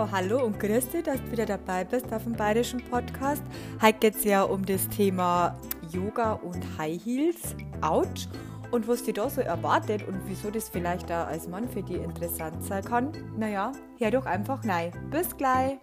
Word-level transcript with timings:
Genau, 0.00 0.12
hallo 0.12 0.44
und 0.46 0.58
grüß 0.58 0.88
dich, 0.88 1.02
dass 1.02 1.20
du 1.20 1.30
wieder 1.30 1.44
dabei 1.44 1.84
bist 1.84 2.10
auf 2.10 2.24
dem 2.24 2.32
Bayerischen 2.32 2.82
Podcast. 2.88 3.42
Heute 3.82 3.98
geht 3.98 4.14
es 4.14 4.24
ja 4.24 4.44
um 4.44 4.64
das 4.64 4.88
Thema 4.88 5.54
Yoga 5.92 6.32
und 6.32 6.64
High 6.78 7.04
Heels. 7.04 7.54
Autsch. 7.82 8.26
Und 8.70 8.88
was 8.88 9.02
dir 9.02 9.12
da 9.12 9.28
so 9.28 9.42
erwartet 9.42 10.08
und 10.08 10.18
wieso 10.24 10.50
das 10.50 10.70
vielleicht 10.70 11.12
auch 11.12 11.26
als 11.26 11.48
Mann 11.48 11.68
für 11.68 11.82
dich 11.82 11.98
interessant 11.98 12.64
sein 12.64 12.82
kann, 12.82 13.12
naja, 13.36 13.72
hör 13.98 14.10
doch 14.10 14.24
einfach 14.24 14.64
nein. 14.64 14.90
Bis 15.10 15.36
gleich! 15.36 15.76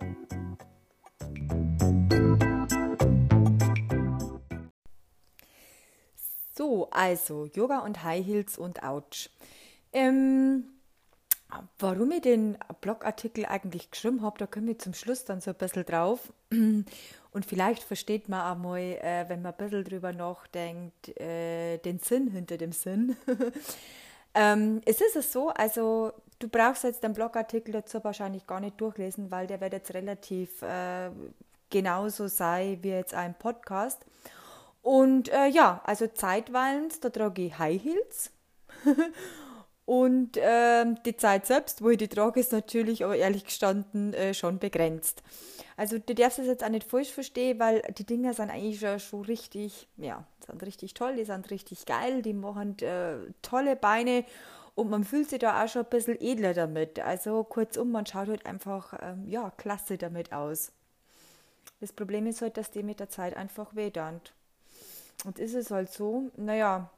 So, 6.56 6.90
also 6.90 7.46
Yoga 7.54 7.82
und 7.82 8.04
High 8.04 8.26
Heels 8.26 8.58
und 8.58 8.82
Autsch. 8.82 9.30
Ähm, 9.94 10.64
warum 11.80 12.12
ich 12.12 12.22
den 12.22 12.58
Blogartikel 12.82 13.46
eigentlich 13.46 13.92
geschrieben 13.92 14.22
habe, 14.22 14.38
da 14.38 14.48
kommen 14.48 14.68
wir 14.68 14.80
zum 14.80 14.94
Schluss 14.94 15.26
dann 15.26 15.42
so 15.42 15.52
ein 15.52 15.58
bisschen 15.58 15.86
drauf. 15.86 16.32
Und 16.52 17.46
vielleicht 17.46 17.84
versteht 17.84 18.30
man 18.30 18.42
auch 18.42 18.62
mal, 18.62 18.80
äh, 18.80 19.26
wenn 19.28 19.42
man 19.42 19.54
ein 19.54 19.58
bisschen 19.58 19.84
drüber 19.84 20.12
nachdenkt, 20.12 21.18
äh, 21.20 21.78
den 21.78 22.00
Sinn 22.00 22.28
hinter 22.28 22.58
dem 22.58 22.72
Sinn. 22.72 23.16
ähm, 24.34 24.82
es 24.86 25.02
ist 25.02 25.16
es 25.16 25.32
so, 25.32 25.50
also 25.50 26.14
du 26.40 26.48
brauchst 26.48 26.84
jetzt 26.84 27.04
den 27.04 27.14
Blogartikel 27.14 27.74
dazu 27.74 28.04
wahrscheinlich 28.04 28.48
gar 28.48 28.60
nicht 28.60 28.80
durchlesen, 28.82 29.32
weil 29.32 29.48
der 29.48 29.62
wird 29.62 29.74
jetzt 29.74 29.94
relativ 29.94 30.62
äh, 30.64 31.12
genauso 31.70 32.28
sein 32.28 32.80
wie 32.82 32.90
jetzt 32.90 33.14
ein 33.14 33.36
Podcast. 33.36 34.06
Und 34.82 35.30
äh, 35.30 35.48
ja, 35.48 35.82
also 35.84 36.08
zeitweilig, 36.08 37.00
da 37.02 37.10
trage 37.10 37.44
ich 37.44 37.60
High 37.60 37.84
Heels. 37.84 38.32
Und 39.88 40.32
ähm, 40.36 41.02
die 41.06 41.16
Zeit 41.16 41.46
selbst, 41.46 41.82
wo 41.82 41.90
ich 41.92 41.98
die 41.98 42.10
trage, 42.10 42.42
ist 42.42 42.52
natürlich 42.52 43.06
aber 43.06 43.16
ehrlich 43.16 43.46
gestanden 43.46 44.14
äh, 44.14 44.34
schon 44.34 44.60
begrenzt. 44.60 45.24
Also 45.78 45.98
du 45.98 46.14
darfst 46.14 46.40
es 46.40 46.48
jetzt 46.48 46.62
auch 46.62 46.70
nicht 46.70 46.84
falsch 46.84 47.10
verstehen, 47.10 47.58
weil 47.58 47.82
die 47.98 48.04
Dinger 48.04 48.34
sind 48.34 48.50
eigentlich 48.50 48.82
schon, 49.02 49.22
richtig, 49.22 49.88
ja, 49.96 50.26
sind 50.46 50.62
richtig 50.62 50.94
toll, 50.94 51.16
die 51.16 51.24
sind 51.24 51.50
richtig 51.52 51.86
geil, 51.86 52.22
die 52.22 52.34
machen 52.34 52.78
äh, 52.80 53.32
tolle 53.42 53.78
Beine 53.78 54.26
und 54.76 54.90
man 54.90 55.06
fühlt 55.06 55.30
sich 55.30 55.40
da 55.40 55.64
auch 55.64 55.70
schon 55.70 55.84
ein 55.84 55.90
bisschen 55.90 56.20
edler 56.20 56.54
damit. 56.54 57.00
Also 57.00 57.46
kurzum, 57.46 57.90
man 57.90 58.06
schaut 58.06 58.28
halt 58.28 58.46
einfach, 58.46 58.94
ähm, 59.02 59.26
ja, 59.30 59.52
klasse 59.52 59.98
damit 59.98 60.34
aus. 60.34 60.74
Das 61.80 61.94
Problem 61.94 62.28
ist 62.28 62.42
halt, 62.42 62.58
dass 62.58 62.72
die 62.72 62.84
mit 62.84 63.00
der 63.00 63.08
Zeit 63.08 63.38
einfach 63.38 63.74
wehtun. 63.74 64.20
Und 65.24 65.40
ist 65.40 65.54
es 65.54 65.72
halt 65.72 65.94
so, 65.94 66.30
naja, 66.36 66.90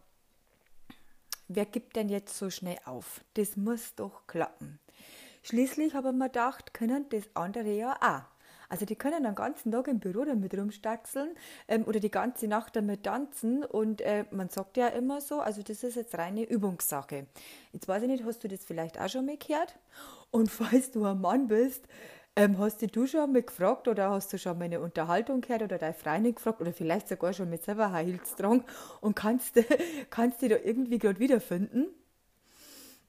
wer 1.50 1.66
gibt 1.66 1.98
denn 1.98 2.08
jetzt 2.08 2.38
so 2.38 2.50
schnell 2.50 2.78
auf? 2.86 3.22
Das 3.34 3.58
muss 3.58 3.96
doch 3.96 4.26
klappen. 4.28 4.80
Schließlich 5.44 5.94
habe 5.94 6.10
ich 6.10 6.16
mir 6.16 6.26
gedacht, 6.26 6.74
können 6.74 7.06
das 7.10 7.24
andere 7.34 7.72
ja 7.74 7.98
auch. 8.02 8.40
Also 8.72 8.86
die 8.86 8.96
können 8.96 9.24
den 9.24 9.34
ganzen 9.34 9.72
Tag 9.72 9.88
im 9.88 10.00
Büro 10.00 10.26
damit 10.26 10.56
rumstaxeln 10.56 11.36
ähm, 11.68 11.86
oder 11.86 12.00
die 12.00 12.12
ganze 12.12 12.48
Nacht 12.48 12.76
damit 12.76 13.04
tanzen 13.04 13.66
und 13.66 14.00
äh, 14.02 14.26
man 14.30 14.50
sagt 14.50 14.78
ja 14.78 14.88
immer 14.90 15.22
so, 15.22 15.40
also 15.40 15.64
das 15.64 15.84
ist 15.84 15.96
jetzt 15.96 16.16
reine 16.16 16.44
Übungssache. 16.44 17.26
Jetzt 17.74 17.88
weiß 17.88 18.04
ich 18.04 18.10
nicht, 18.10 18.24
hast 18.26 18.44
du 18.44 18.48
das 18.48 18.64
vielleicht 18.64 19.00
auch 19.02 19.10
schon 19.10 19.26
mal 19.26 19.38
gehört? 19.38 19.80
Und 20.30 20.52
falls 20.52 20.92
du 20.92 21.04
ein 21.06 21.20
Mann 21.20 21.48
bist, 21.48 21.88
ähm, 22.40 22.58
hast 22.58 22.82
du 22.96 23.06
schon 23.06 23.34
mal 23.34 23.44
gefragt 23.44 23.90
oder 23.90 24.12
hast 24.12 24.32
du 24.32 24.38
schon 24.38 24.58
mal 24.58 24.66
eine 24.66 24.80
Unterhaltung 24.80 25.42
gehört 25.42 25.62
oder 25.64 25.78
deine 25.78 25.94
Freundin 25.94 26.36
gefragt 26.36 26.62
oder 26.62 26.72
vielleicht 26.72 27.10
sogar 27.10 27.34
schon 27.34 27.50
mit 27.50 27.64
selber 27.64 27.92
Heilstrang 27.92 28.64
und 29.02 29.16
kannst, 29.16 29.60
kannst 30.10 30.42
dich 30.42 30.50
da 30.50 30.56
irgendwie 30.56 31.00
gerade 31.00 31.20
wiederfinden? 31.20 31.88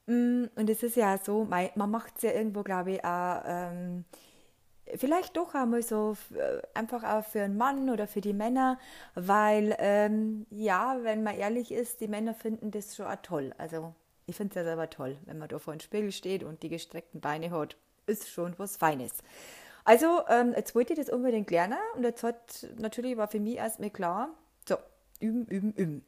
Mm, 0.06 0.46
und 0.56 0.68
es 0.68 0.82
ist 0.82 0.96
ja 0.96 1.16
so, 1.16 1.44
man 1.44 1.90
macht 1.90 2.16
es 2.16 2.22
ja 2.22 2.32
irgendwo, 2.32 2.64
glaube 2.64 2.90
ich, 2.90 3.04
auch, 3.04 3.42
ähm, 3.46 4.04
vielleicht 4.96 5.36
doch 5.36 5.54
einmal 5.54 5.82
so 5.82 6.16
äh, 6.34 6.60
einfach 6.74 7.04
auch 7.04 7.24
für 7.24 7.42
einen 7.42 7.56
Mann 7.56 7.88
oder 7.88 8.08
für 8.08 8.20
die 8.20 8.32
Männer, 8.32 8.80
weil 9.14 9.76
ähm, 9.78 10.44
ja, 10.50 10.98
wenn 11.02 11.22
man 11.22 11.36
ehrlich 11.36 11.70
ist, 11.70 12.00
die 12.00 12.08
Männer 12.08 12.34
finden 12.34 12.72
das 12.72 12.96
schon 12.96 13.06
auch 13.06 13.22
toll. 13.22 13.54
Also 13.58 13.94
ich 14.26 14.34
finde 14.34 14.50
es 14.50 14.56
ja 14.56 14.64
selber 14.64 14.90
toll, 14.90 15.18
wenn 15.26 15.38
man 15.38 15.48
da 15.48 15.60
vor 15.60 15.72
dem 15.72 15.80
Spiegel 15.80 16.10
steht 16.10 16.42
und 16.42 16.64
die 16.64 16.68
gestreckten 16.68 17.20
Beine 17.20 17.52
hat 17.52 17.76
ist 18.10 18.28
schon 18.28 18.54
was 18.58 18.76
Feines. 18.76 19.12
Also, 19.84 20.22
ähm, 20.28 20.52
jetzt 20.54 20.74
wollte 20.74 20.92
ich 20.92 20.98
das 20.98 21.08
unbedingt 21.10 21.50
lernen 21.50 21.78
und 21.96 22.04
jetzt 22.04 22.22
hat 22.22 22.66
natürlich 22.78 23.16
war 23.16 23.28
für 23.28 23.40
mich 23.40 23.56
erstmal 23.56 23.90
klar, 23.90 24.28
so, 24.68 24.76
üben, 25.20 25.46
üben, 25.46 25.72
üben. 25.72 26.04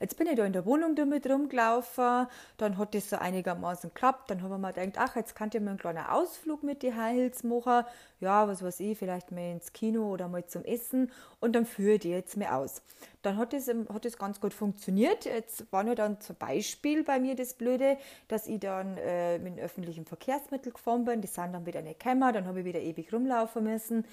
Jetzt 0.00 0.16
bin 0.16 0.26
ich 0.26 0.36
da 0.36 0.46
in 0.46 0.54
der 0.54 0.64
Wohnung 0.64 0.96
damit 0.96 1.28
rumgelaufen, 1.28 2.26
dann 2.56 2.78
hat 2.78 2.94
das 2.94 3.10
so 3.10 3.16
einigermaßen 3.16 3.90
geklappt, 3.90 4.30
dann 4.30 4.42
haben 4.42 4.50
wir 4.50 4.56
mir 4.56 4.72
gedacht, 4.72 4.96
ach, 4.96 5.16
jetzt 5.16 5.34
kann 5.34 5.50
ich 5.52 5.60
mal 5.60 5.70
einen 5.70 5.78
kleinen 5.78 6.06
Ausflug 6.06 6.62
mit 6.62 6.82
die 6.82 6.94
Heils 6.94 7.44
machen, 7.44 7.84
ja, 8.18 8.48
was 8.48 8.62
weiß 8.62 8.80
ich, 8.80 8.96
vielleicht 8.96 9.30
mal 9.30 9.52
ins 9.52 9.74
Kino 9.74 10.10
oder 10.10 10.28
mal 10.28 10.46
zum 10.46 10.64
Essen 10.64 11.12
und 11.38 11.54
dann 11.54 11.66
führe 11.66 11.94
ich 11.94 12.00
die 12.00 12.10
jetzt 12.10 12.38
mal 12.38 12.48
aus. 12.48 12.80
Dann 13.20 13.36
hat 13.36 13.52
das, 13.52 13.68
hat 13.68 14.04
das 14.06 14.16
ganz 14.16 14.40
gut 14.40 14.54
funktioniert. 14.54 15.26
Jetzt 15.26 15.70
war 15.70 15.84
nur 15.84 15.94
dann 15.94 16.18
zum 16.22 16.36
Beispiel 16.36 17.04
bei 17.04 17.20
mir 17.20 17.36
das 17.36 17.52
Blöde, 17.52 17.98
dass 18.28 18.46
ich 18.46 18.60
dann 18.60 18.96
äh, 18.96 19.38
mit 19.38 19.58
öffentlichen 19.58 20.06
Verkehrsmitteln 20.06 20.72
gefahren 20.72 21.04
bin, 21.04 21.20
die 21.20 21.28
sind 21.28 21.52
dann 21.52 21.66
wieder 21.66 21.82
nicht 21.82 22.00
gekommen, 22.00 22.32
dann 22.32 22.46
habe 22.46 22.60
ich 22.60 22.64
wieder 22.64 22.80
ewig 22.80 23.12
rumlaufen 23.12 23.64
müssen. 23.64 24.06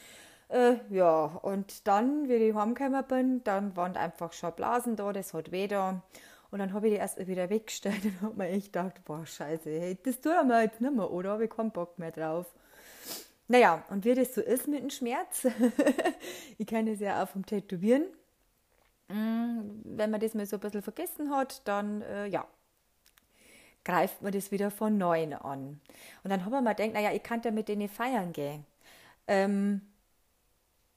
Äh, 0.50 0.76
ja, 0.90 1.26
und 1.26 1.88
dann, 1.88 2.30
wie 2.30 2.36
ich 2.36 2.56
heimgekommen 2.56 3.04
bin, 3.06 3.44
dann 3.44 3.76
waren 3.76 3.98
einfach 3.98 4.32
schon 4.34 4.54
Blasen 4.54 4.96
da, 4.96 5.12
das 5.12 5.34
hat 5.34 5.52
weh 5.52 5.68
da. 5.68 6.02
Und 6.50 6.60
dann 6.60 6.72
habe 6.74 6.88
ich 6.88 6.94
die 6.94 7.00
erst 7.00 7.28
wieder 7.28 7.50
weggestellt 7.50 8.06
und 8.06 8.22
habe 8.22 8.36
mir 8.36 8.50
echt 8.50 8.68
gedacht, 8.68 9.04
boah, 9.06 9.26
scheiße, 9.26 9.70
hey, 9.70 9.98
das 10.02 10.22
tun 10.22 10.48
wir 10.48 10.64
jetzt 10.64 10.80
nicht 10.82 10.94
mehr, 10.94 11.12
oder? 11.12 11.32
Habe 11.32 11.46
ich 11.46 11.50
keinen 11.50 11.72
Bock 11.72 12.00
mehr 12.00 12.12
drauf. 12.12 12.46
Naja, 13.50 13.84
und 13.90 14.06
wie 14.06 14.14
das 14.14 14.36
so 14.36 14.42
ist 14.42 14.68
mit 14.68 14.82
dem 14.82 14.90
Schmerz, 14.90 15.48
ich 16.58 16.68
kenne 16.68 16.92
es 16.92 17.00
ja 17.00 17.24
auch 17.24 17.30
vom 17.30 17.46
Tätowieren. 17.46 18.06
Mm, 19.10 19.62
wenn 19.84 20.12
man 20.12 20.20
das 20.20 20.34
mal 20.34 20.46
so 20.46 20.58
ein 20.58 20.60
bisschen 20.60 20.82
vergessen 20.82 21.32
hat, 21.32 21.66
dann, 21.68 22.02
äh, 22.02 22.28
ja, 22.28 22.46
greift 23.86 24.22
man 24.22 24.34
das 24.34 24.52
wieder 24.52 24.70
von 24.70 24.98
Neuem 24.98 25.34
an. 25.34 25.80
Und 26.24 26.30
dann 26.30 26.44
haben 26.44 26.52
wir 26.52 26.62
mal 26.62 26.74
gedacht, 26.74 26.94
naja, 26.94 27.12
ich 27.14 27.24
kann 27.24 27.42
ja 27.44 27.52
mit 27.52 27.70
denen 27.70 27.88
feiern 27.88 28.34
gehen. 28.34 28.66
Ähm, 29.28 29.82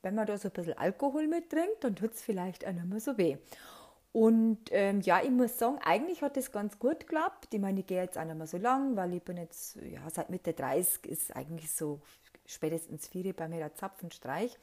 wenn 0.03 0.15
man 0.15 0.27
da 0.27 0.39
so 0.39 0.49
ein 0.49 0.53
bisschen 0.53 0.79
Alkohol 0.79 1.27
mittrinkt, 1.27 1.83
dann 1.83 1.97
tut 1.97 2.15
es 2.15 2.23
vielleicht 2.23 2.67
auch 2.67 2.73
nicht 2.73 2.87
mehr 2.87 3.01
so 3.01 3.19
weh. 3.19 3.37
Und 4.13 4.59
ähm, 4.73 5.01
ja, 5.03 5.23
ich 5.23 5.31
muss 5.31 5.59
sagen, 5.59 5.79
eigentlich 5.85 6.23
hat 6.23 6.37
das 6.37 6.51
ganz 6.51 6.79
gut 6.79 7.01
geklappt. 7.01 7.55
Ich 7.55 7.61
meine, 7.61 7.81
ich 7.81 7.87
gehe 7.87 8.03
jetzt 8.03 8.19
auch 8.19 8.25
nicht 8.25 8.37
mehr 8.37 8.47
so 8.47 8.59
lang, 8.59 8.97
weil 8.97 9.15
ich 9.15 9.23
bin 9.23 9.37
jetzt, 9.37 9.77
ja, 9.77 10.09
seit 10.11 10.31
Mitte 10.31 10.53
30 10.53 11.07
ist 11.07 11.37
eigentlich 11.37 11.71
so 11.71 12.01
spätestens 12.45 13.07
vier 13.07 13.33
bei 13.35 13.47
mir 13.47 13.59
der 13.59 13.75
Zapfenstreich. 13.75 14.59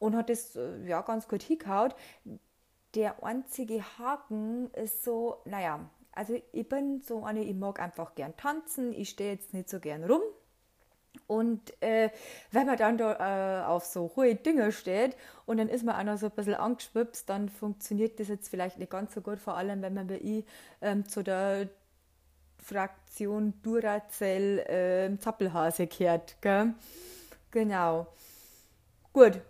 Und 0.00 0.16
hat 0.16 0.28
das, 0.28 0.56
äh, 0.56 0.84
ja, 0.86 1.02
ganz 1.02 1.28
gut 1.28 1.42
hingehaut. 1.42 1.94
Der 2.96 3.22
einzige 3.22 3.82
Haken 3.98 4.70
ist 4.72 5.04
so, 5.04 5.40
naja, 5.44 5.88
also 6.12 6.40
ich 6.52 6.68
bin 6.68 7.00
so 7.02 7.24
eine, 7.24 7.44
ich 7.44 7.54
mag 7.54 7.80
einfach 7.80 8.16
gern 8.16 8.36
tanzen, 8.36 8.92
ich 8.92 9.10
stehe 9.10 9.32
jetzt 9.32 9.54
nicht 9.54 9.68
so 9.68 9.78
gern 9.78 10.02
rum, 10.02 10.22
und 11.30 11.80
äh, 11.80 12.10
wenn 12.50 12.66
man 12.66 12.76
dann 12.76 12.98
da 12.98 13.60
äh, 13.60 13.64
auf 13.64 13.84
so 13.84 14.10
hohe 14.16 14.34
Dinge 14.34 14.72
steht 14.72 15.16
und 15.46 15.58
dann 15.58 15.68
ist 15.68 15.84
man 15.84 15.94
auch 15.94 16.02
noch 16.02 16.18
so 16.18 16.26
ein 16.26 16.32
bisschen 16.32 16.54
angeschwipst, 16.54 17.28
dann 17.28 17.48
funktioniert 17.48 18.18
das 18.18 18.26
jetzt 18.26 18.48
vielleicht 18.48 18.78
nicht 18.80 18.90
ganz 18.90 19.14
so 19.14 19.20
gut, 19.20 19.38
vor 19.38 19.56
allem 19.56 19.80
wenn 19.80 19.94
man 19.94 20.08
bei 20.08 20.18
ich 20.18 20.44
ähm, 20.82 21.08
zu 21.08 21.22
der 21.22 21.68
Fraktion 22.58 23.54
Duracell 23.62 24.58
äh, 24.58 25.18
Zappelhase 25.20 25.86
kehrt. 25.86 26.36
Gell? 26.40 26.74
Genau. 27.52 28.08
Gut. 29.12 29.40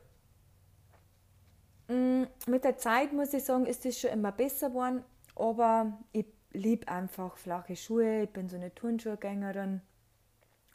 Mm, 1.88 2.24
mit 2.46 2.64
der 2.64 2.76
Zeit 2.76 3.14
muss 3.14 3.32
ich 3.32 3.42
sagen, 3.42 3.64
ist 3.64 3.86
das 3.86 3.98
schon 3.98 4.10
immer 4.10 4.32
besser 4.32 4.68
geworden, 4.68 5.02
aber 5.34 5.98
ich 6.12 6.26
liebe 6.52 6.88
einfach 6.88 7.38
flache 7.38 7.74
Schuhe, 7.74 8.24
ich 8.24 8.30
bin 8.30 8.50
so 8.50 8.56
eine 8.56 8.74
Turnschuhgängerin 8.74 9.80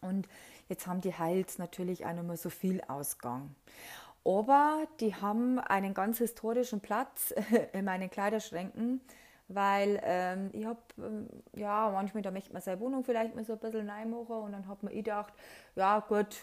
und 0.02 0.28
Jetzt 0.68 0.88
haben 0.88 1.02
die 1.02 1.14
Heils 1.14 1.58
natürlich 1.58 2.06
auch 2.06 2.14
nicht 2.14 2.26
mehr 2.26 2.38
so 2.38 2.50
viel 2.50 2.82
Ausgang. 2.88 3.54
Aber 4.24 4.88
die 5.00 5.14
haben 5.14 5.60
einen 5.60 5.94
ganz 5.94 6.18
historischen 6.18 6.82
Platz 6.82 7.34
in 7.74 7.86
meinen 7.86 8.10
Kleiderschränken, 8.10 9.02
weil 9.48 10.02
ähm, 10.04 10.50
ich 10.54 10.66
habe, 10.66 10.80
ähm, 10.98 11.30
ja, 11.54 11.92
manchmal, 11.92 12.24
da 12.24 12.32
möchte 12.32 12.52
man 12.52 12.62
seine 12.64 12.80
Wohnung 12.80 13.04
vielleicht 13.04 13.36
mal 13.36 13.46
so 13.46 13.54
ein 13.54 13.60
bisschen 13.60 13.86
neu 13.86 14.06
machen 14.06 14.36
und 14.44 14.52
dann 14.54 14.68
hat 14.68 14.82
man 14.82 14.92
gedacht, 14.94 15.34
ja 15.76 16.00
gut, 16.00 16.36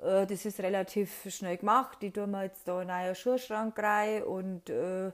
äh, 0.00 0.26
das 0.26 0.44
ist 0.44 0.58
relativ 0.58 1.26
schnell 1.30 1.58
gemacht, 1.58 2.02
ich 2.02 2.12
tue 2.12 2.26
mir 2.26 2.42
jetzt 2.44 2.66
da 2.66 2.78
einen 2.78 2.88
neuen 2.88 3.14
Schuhschrank 3.14 3.78
rein 3.78 4.24
und 4.24 4.68
äh, 4.68 5.12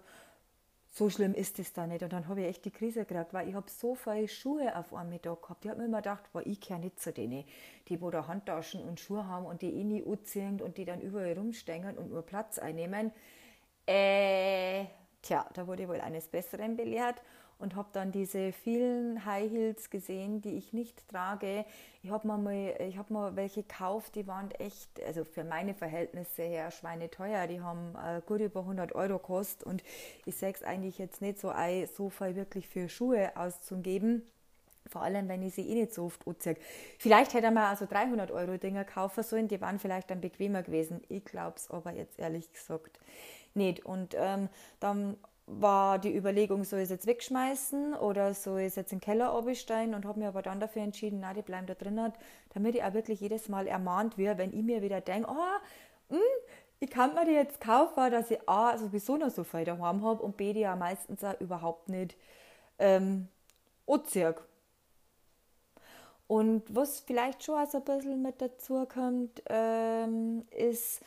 so 0.97 1.11
schlimm 1.11 1.35
ist 1.35 1.59
es 1.59 1.75
da 1.75 1.87
nicht. 1.87 2.03
Und 2.03 2.15
dann 2.15 2.27
habe 2.27 2.41
ich 2.41 2.47
echt 2.47 2.65
die 2.65 2.71
Krise 2.71 3.05
gekriegt, 3.05 3.35
weil 3.35 3.51
ich 3.51 3.55
habe 3.55 3.69
so 3.69 3.95
viele 3.95 4.29
Schuhe 4.29 4.75
auf 4.75 4.95
einem 4.95 5.11
Mittag 5.11 5.43
gehabt. 5.43 5.63
Ich 5.63 5.71
habe 5.71 5.81
mir 5.81 5.89
immer 5.89 5.99
gedacht, 5.99 6.25
boah, 6.33 6.41
ich 6.47 6.59
kehre 6.59 6.81
nicht 6.81 6.99
zu 6.99 7.13
denen, 7.13 7.45
die 7.89 8.01
wo 8.01 8.11
da 8.11 8.27
Handtaschen 8.27 8.83
und 8.83 8.99
Schuhe 8.99 9.27
haben 9.27 9.45
und 9.45 9.61
die 9.61 9.75
eh 9.75 9.85
nie 9.85 10.03
anziehen 10.07 10.63
und 10.63 10.79
die 10.79 10.87
dann 10.87 11.03
überall 11.03 11.35
rumstehen 11.35 11.99
und 11.99 12.11
nur 12.11 12.23
Platz 12.23 12.59
einnehmen. 12.59 13.13
Äh, 13.87 14.87
tja, 15.21 15.47
da 15.53 15.67
wurde 15.67 15.83
ich 15.83 15.89
wohl 15.91 16.01
eines 16.01 16.29
Besseren 16.29 16.79
belehrt. 16.79 17.21
Und 17.59 17.75
habe 17.75 17.89
dann 17.93 18.13
diese 18.13 18.53
vielen 18.53 19.25
High 19.25 19.51
Heels 19.51 19.91
gesehen, 19.91 20.43
die 20.43 20.57
ich 20.57 20.73
nicht 20.73 21.09
trage. 21.09 21.65
Ich 22.03 22.11
habe 22.11 22.27
mir 22.27 22.37
mal, 22.37 22.75
ich 22.81 22.99
habe 22.99 23.13
mal 23.13 23.37
welche 23.37 23.63
gekauft, 23.63 24.15
die 24.15 24.27
waren 24.27 24.51
echt, 24.53 24.89
also 25.07 25.25
für 25.25 25.45
meine 25.45 25.75
Verhältnisse 25.75 26.43
her 26.43 26.71
schweineteuer. 26.71 27.47
Die 27.47 27.61
haben 27.61 27.95
äh, 27.97 28.21
gut 28.27 28.41
über 28.41 28.61
100 28.61 28.95
Euro 28.95 29.19
gekostet 29.19 29.65
und 29.65 29.83
ich 30.27 30.37
sage 30.37 30.55
es 30.57 30.63
eigentlich 30.63 30.99
jetzt 30.99 31.23
nicht 31.23 31.39
so 31.39 31.49
ein, 31.49 31.87
so 31.87 32.11
viel 32.11 32.37
wirklich 32.37 32.69
für 32.69 32.89
Schuhe 32.89 33.37
auszugeben. 33.37 34.23
Vor 34.89 35.03
allem, 35.03 35.29
wenn 35.29 35.43
ich 35.43 35.55
sie 35.55 35.69
eh 35.69 35.75
nicht 35.75 35.95
so 35.95 36.05
oft 36.05 36.27
anziehe. 36.29 36.57
Vielleicht 36.99 37.35
hätte 37.35 37.51
man 37.51 37.65
also 37.65 37.87
300 37.87 38.31
Euro 38.31 38.57
Dinger 38.57 38.85
kaufen 38.85 39.25
sollen, 39.25 39.49
die 39.49 39.61
waren 39.61 39.79
vielleicht 39.79 40.11
dann 40.11 40.21
bequemer 40.21 40.63
gewesen. 40.63 41.01
Ich 41.09 41.25
glaube 41.25 41.57
es 41.57 41.71
aber 41.71 41.93
jetzt 41.93 42.19
ehrlich 42.19 42.53
gesagt 42.53 43.01
nicht. 43.55 43.85
Und 43.85 44.15
ähm, 44.17 44.49
dann 44.79 45.17
war 45.47 45.99
die 45.99 46.15
Überlegung, 46.15 46.65
soll 46.65 46.81
ich 46.81 46.85
es 46.85 46.91
jetzt 46.91 47.07
wegschmeißen 47.07 47.95
oder 47.95 48.35
soll 48.35 48.61
ich 48.61 48.67
es 48.67 48.77
jetzt 48.77 48.93
in 48.93 48.99
den 48.99 49.05
Keller 49.05 49.33
absteigen 49.33 49.95
und 49.95 50.05
habe 50.05 50.19
mir 50.19 50.29
aber 50.29 50.43
dann 50.43 50.59
dafür 50.59 50.83
entschieden, 50.83 51.21
nein, 51.21 51.37
die 51.37 51.43
bleiben 51.43 51.67
da 51.67 51.75
drin, 51.75 52.13
damit 52.53 52.75
ich 52.75 52.83
auch 52.83 52.95
wirklich 52.95 53.21
jedes 53.21 53.49
Mal 53.49 53.67
ermahnt 53.69 54.19
werde, 54.19 54.39
wenn 54.39 54.53
ich 54.53 54.65
mir 54.65 54.83
wieder 54.83 55.01
denke, 55.01 55.31
oh, 55.31 56.15
mh, 56.15 56.19
ich 56.81 56.91
kann 56.91 57.15
mir 57.15 57.25
die 57.25 57.33
jetzt 57.33 57.61
kaufen, 57.61 58.11
dass 58.11 58.31
ich 58.31 58.49
A, 58.49 58.77
sowieso 58.77 59.17
noch 59.17 59.31
so 59.31 59.45
viel 59.45 59.65
daheim 59.65 60.05
habe 60.05 60.23
und 60.23 60.37
B, 60.37 60.53
die 60.53 60.61
ja 60.61 60.77
meistens 60.77 61.23
auch 61.23 61.41
überhaupt 61.41 61.89
nicht 61.89 62.17
ähm, 62.79 63.29
anziehe. 63.87 64.35
Und 66.27 66.63
was 66.75 67.01
vielleicht 67.01 67.45
schon 67.45 67.65
so 67.67 67.79
ein 67.79 67.85
bisschen 67.85 68.21
mit 68.21 68.43
dazu 68.43 68.85
kommt, 68.87 69.43
ähm, 69.49 70.45
ist, 70.51 71.01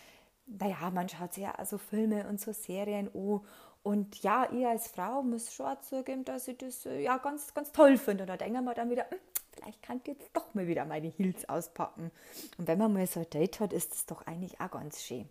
naja, 0.45 0.89
man 0.91 1.09
schaut 1.09 1.33
sich 1.33 1.44
ja 1.44 1.51
also 1.51 1.77
Filme 1.77 2.27
und 2.27 2.39
so 2.39 2.53
Serien 2.53 3.09
an 3.13 3.41
und 3.84 4.22
ja, 4.24 4.48
ich 4.52 4.66
als 4.66 4.88
Frau 4.88 5.24
muss 5.24 5.54
schon 5.54 5.81
zugeben, 5.81 6.26
dass 6.26 6.48
ich 6.48 6.58
das 6.58 6.86
äh, 6.86 7.02
ja 7.02 7.18
ganz, 7.18 7.54
ganz 7.54 7.72
toll 7.72 7.98
finde. 7.98 8.24
Und 8.24 8.28
da 8.28 8.38
denken 8.38 8.64
wir 8.64 8.74
dann 8.74 8.90
wieder, 8.90 9.10
hm, 9.10 9.20
vielleicht 9.54 9.81
kann 9.81 10.02
ich 10.04 10.08
jetzt 10.08 10.30
doch 10.34 10.54
mal 10.54 10.68
wieder 10.68 10.86
meine 10.86 11.08
Heels 11.08 11.48
auspacken. 11.48 12.12
Und 12.58 12.68
wenn 12.68 12.78
man 12.78 12.92
mal 12.94 13.08
so 13.08 13.22
ein 13.22 13.30
Date 13.30 13.60
hat, 13.60 13.74
ist 13.74 13.92
das 13.94 14.06
doch 14.06 14.26
eigentlich 14.28 14.60
auch 14.60 14.72
ganz 14.72 15.02
schön. 15.02 15.30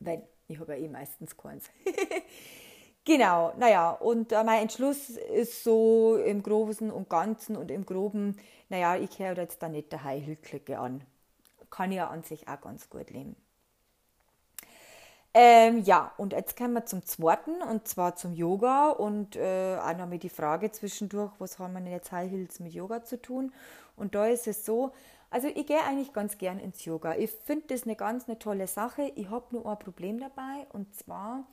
Wenn, 0.00 0.22
ich 0.48 0.58
habe 0.58 0.76
ja 0.76 0.84
eh 0.84 0.88
meistens 0.88 1.36
keins. 1.36 1.70
genau, 3.04 3.52
naja, 3.58 3.90
und 3.90 4.32
äh, 4.32 4.42
mein 4.42 4.62
Entschluss 4.62 5.10
ist 5.10 5.64
so 5.64 6.16
im 6.16 6.42
Großen 6.42 6.90
und 6.90 7.10
Ganzen 7.10 7.56
und 7.56 7.70
im 7.70 7.84
Groben, 7.84 8.38
naja, 8.70 8.96
ich 8.96 9.18
höre 9.18 9.36
jetzt 9.36 9.62
da 9.62 9.68
nicht 9.68 9.92
der 9.92 10.00
Clique 10.42 10.78
an. 10.78 11.04
Kann 11.70 11.92
ja 11.92 12.08
an 12.08 12.22
sich 12.22 12.48
auch 12.48 12.60
ganz 12.60 12.88
gut 12.88 13.10
leben. 13.10 13.36
Ähm, 15.36 15.82
ja, 15.82 16.12
und 16.16 16.32
jetzt 16.32 16.56
kommen 16.56 16.74
wir 16.74 16.86
zum 16.86 17.04
zweiten 17.04 17.60
und 17.60 17.88
zwar 17.88 18.14
zum 18.14 18.34
Yoga 18.34 18.90
und 18.90 19.34
äh, 19.34 19.76
auch 19.82 19.96
noch 19.96 20.06
mit 20.06 20.22
die 20.22 20.28
Frage 20.28 20.70
zwischendurch, 20.70 21.32
was 21.40 21.58
haben 21.58 21.72
wir 21.72 21.80
denn 21.80 21.90
jetzt 21.90 22.12
High 22.12 22.30
Heels 22.30 22.60
mit 22.60 22.72
Yoga 22.72 23.02
zu 23.02 23.20
tun? 23.20 23.52
Und 23.96 24.14
da 24.14 24.26
ist 24.26 24.46
es 24.46 24.64
so, 24.64 24.92
also 25.30 25.48
ich 25.48 25.66
gehe 25.66 25.82
eigentlich 25.82 26.12
ganz 26.12 26.38
gern 26.38 26.60
ins 26.60 26.84
Yoga. 26.84 27.16
Ich 27.16 27.32
finde 27.32 27.66
das 27.68 27.82
eine 27.82 27.96
ganz 27.96 28.28
eine 28.28 28.38
tolle 28.38 28.68
Sache. 28.68 29.10
Ich 29.16 29.28
habe 29.28 29.46
nur 29.50 29.66
ein 29.66 29.78
Problem 29.80 30.20
dabei 30.20 30.68
und 30.72 30.94
zwar, 30.94 31.44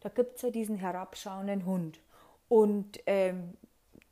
da 0.00 0.08
gibt 0.08 0.36
es 0.36 0.42
ja 0.42 0.50
diesen 0.50 0.76
herabschauenden 0.76 1.66
Hund. 1.66 2.00
Und 2.48 3.00
ähm, 3.04 3.52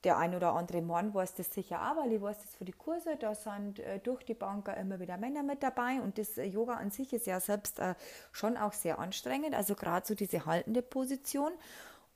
der 0.04 0.18
ein 0.18 0.34
oder 0.34 0.54
andere 0.54 0.82
Mann 0.82 1.14
weiß 1.14 1.34
das 1.34 1.52
sicher 1.52 1.80
auch, 1.80 1.96
weil 1.96 2.12
ich 2.12 2.20
weiß 2.20 2.36
das 2.38 2.54
für 2.56 2.64
die 2.64 2.72
Kurse, 2.72 3.16
da 3.16 3.34
sind 3.34 3.80
äh, 3.80 3.98
durch 3.98 4.22
die 4.24 4.34
Bank 4.34 4.68
immer 4.68 5.00
wieder 5.00 5.16
Männer 5.16 5.42
mit 5.42 5.62
dabei 5.62 6.00
und 6.02 6.18
das 6.18 6.38
äh, 6.38 6.44
Yoga 6.44 6.74
an 6.74 6.90
sich 6.90 7.12
ist 7.12 7.26
ja 7.26 7.40
selbst 7.40 7.78
äh, 7.78 7.94
schon 8.32 8.56
auch 8.56 8.72
sehr 8.72 8.98
anstrengend, 8.98 9.54
also 9.54 9.74
gerade 9.74 10.06
so 10.06 10.14
diese 10.14 10.46
haltende 10.46 10.82
Position. 10.82 11.52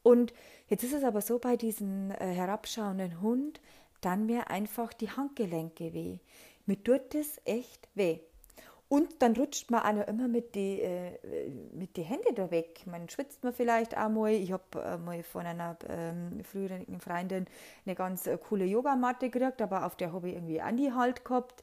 Und 0.02 0.32
jetzt 0.68 0.84
ist 0.84 0.94
es 0.94 1.04
aber 1.04 1.20
so 1.20 1.38
bei 1.38 1.56
diesem 1.56 2.10
herabschauenden 2.12 3.20
Hund, 3.20 3.60
dann 4.00 4.26
mir 4.26 4.48
einfach 4.48 4.92
die 4.92 5.10
Handgelenke 5.10 5.92
weh. 5.92 6.18
Mir 6.66 6.82
tut 6.82 7.14
das 7.14 7.40
echt 7.44 7.88
weh. 7.94 8.20
Und 8.88 9.20
dann 9.20 9.36
rutscht 9.36 9.70
man 9.70 9.82
auch 9.82 9.92
noch 9.92 10.08
immer 10.08 10.28
mit 10.28 10.54
den 10.54 10.78
äh, 10.80 11.18
mit 11.74 11.96
die 11.96 12.02
Händen 12.02 12.34
da 12.34 12.50
weg. 12.50 12.86
Man 12.86 13.08
schwitzt 13.10 13.44
man 13.44 13.52
vielleicht 13.52 13.96
auch 13.96 14.08
mal. 14.08 14.30
Ich 14.30 14.50
habe 14.50 14.82
äh, 14.82 14.96
mal 14.96 15.22
von 15.22 15.44
einer 15.44 15.76
ähm, 15.88 16.42
früheren 16.42 16.98
Freundin 16.98 17.46
eine 17.84 17.94
ganz 17.94 18.26
äh, 18.26 18.38
coole 18.38 18.64
Yogamatte 18.64 19.28
gekriegt, 19.28 19.60
aber 19.60 19.84
auf 19.84 19.96
der 19.96 20.12
habe 20.14 20.30
ich 20.30 20.36
irgendwie 20.36 20.62
Andi 20.62 20.90
halt 20.94 21.22
gehabt. 21.22 21.62